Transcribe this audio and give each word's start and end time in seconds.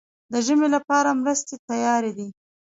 د 0.31 0.33
ژمي 0.45 0.67
لپاره 0.75 1.17
مرستې 1.21 1.55
تیارې 1.69 2.11
دي؟ 2.17 2.27